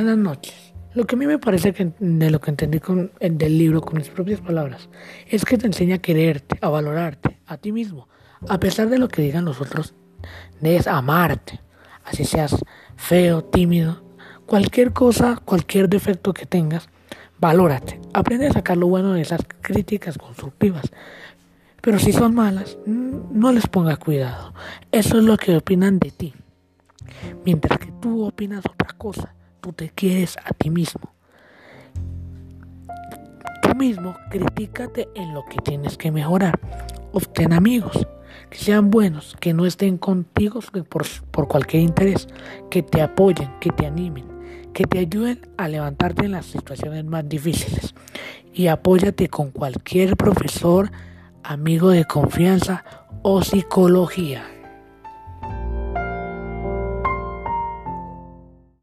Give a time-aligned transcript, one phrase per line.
[0.00, 0.54] Buenas noches.
[0.94, 3.98] Lo que a mí me parece que de lo que entendí con, del libro con
[3.98, 4.88] mis propias palabras
[5.28, 8.08] es que te enseña a quererte, a valorarte a ti mismo,
[8.48, 9.92] a pesar de lo que digan los otros,
[10.58, 11.60] debes amarte,
[12.02, 12.56] así seas
[12.96, 14.02] feo, tímido,
[14.46, 16.88] cualquier cosa, cualquier defecto que tengas,
[17.38, 20.90] valórate, aprende a sacar lo bueno de esas críticas constructivas.
[21.82, 24.54] Pero si son malas, no les ponga cuidado.
[24.92, 26.32] Eso es lo que opinan de ti.
[27.44, 31.12] Mientras que tú opinas otra cosa, tú te quieres a ti mismo.
[33.62, 36.58] Tú mismo critícate en lo que tienes que mejorar.
[37.12, 38.06] Obtén amigos
[38.48, 42.28] que sean buenos, que no estén contigo por, por cualquier interés,
[42.70, 44.26] que te apoyen, que te animen,
[44.72, 47.94] que te ayuden a levantarte en las situaciones más difíciles.
[48.52, 50.90] Y apóyate con cualquier profesor,
[51.44, 52.84] amigo de confianza
[53.22, 54.44] o psicología.